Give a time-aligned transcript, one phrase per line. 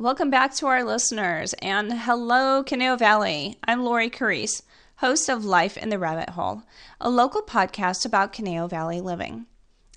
[0.00, 3.58] Welcome back to our listeners, and hello, Conejo Valley.
[3.64, 4.62] I'm Lori Carice,
[4.96, 6.62] host of Life in the Rabbit Hole,
[7.02, 9.44] a local podcast about Conejo Valley living.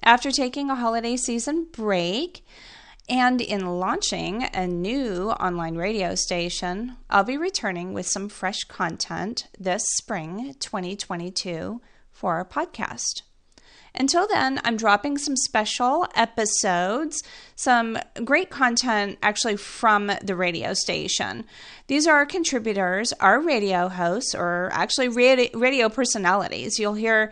[0.03, 2.45] After taking a holiday season break
[3.07, 9.47] and in launching a new online radio station, I'll be returning with some fresh content
[9.57, 11.79] this spring 2022
[12.11, 13.21] for our podcast.
[13.96, 17.21] Until then, I'm dropping some special episodes,
[17.55, 21.46] some great content actually from the radio station.
[21.86, 26.79] These are our contributors, our radio hosts, or actually radio personalities.
[26.79, 27.32] You'll hear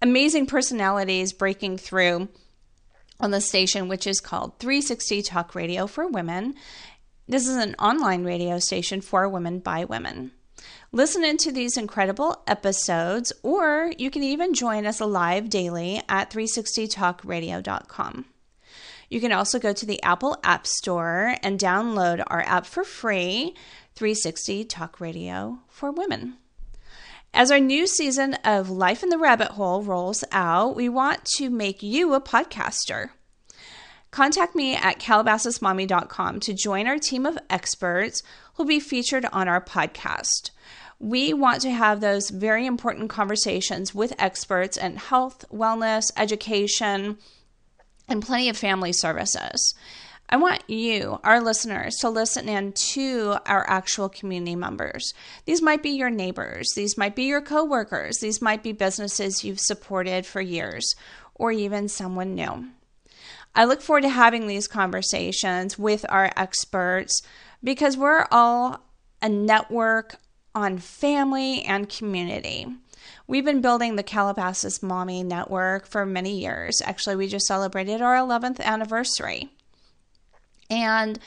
[0.00, 2.28] amazing personalities breaking through
[3.18, 6.54] on the station, which is called 360 Talk Radio for Women.
[7.28, 10.32] This is an online radio station for women by women.
[10.92, 18.24] Listen into these incredible episodes, or you can even join us live daily at 360talkradio.com.
[19.08, 23.54] You can also go to the Apple App Store and download our app for free
[23.94, 26.36] 360 Talk Radio for Women.
[27.32, 31.50] As our new season of Life in the Rabbit Hole rolls out, we want to
[31.50, 33.10] make you a podcaster.
[34.10, 38.22] Contact me at calabasasmommy.com to join our team of experts
[38.54, 40.50] who'll be featured on our podcast.
[40.98, 47.18] We want to have those very important conversations with experts in health, wellness, education,
[48.08, 49.74] and plenty of family services.
[50.28, 55.12] I want you, our listeners, to listen in to our actual community members.
[55.44, 59.60] These might be your neighbors, these might be your coworkers, these might be businesses you've
[59.60, 60.94] supported for years,
[61.34, 62.68] or even someone new.
[63.54, 67.22] I look forward to having these conversations with our experts
[67.62, 68.80] because we're all
[69.20, 70.16] a network
[70.54, 72.66] on family and community.
[73.26, 76.80] We've been building the Calabasas Mommy Network for many years.
[76.84, 79.50] Actually, we just celebrated our 11th anniversary.
[80.68, 81.18] And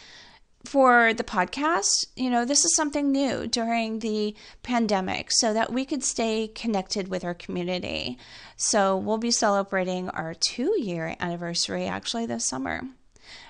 [0.66, 5.86] for the podcast, you know, this is something new during the pandemic so that we
[5.86, 8.17] could stay connected with our community.
[8.56, 12.81] So we'll be celebrating our two year anniversary actually this summer.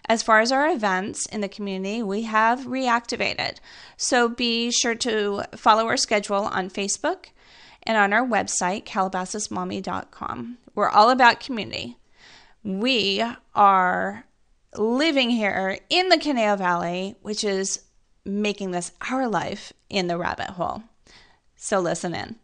[0.07, 3.57] As far as our events in the community, we have reactivated.
[3.95, 7.27] So be sure to follow our schedule on Facebook
[7.83, 10.57] and on our website, calabasasmommy.com.
[10.75, 11.97] We're all about community.
[12.63, 13.23] We
[13.55, 14.25] are
[14.75, 17.81] living here in the Conejo Valley, which is
[18.25, 20.83] making this our life in the rabbit hole.
[21.55, 22.37] So listen in.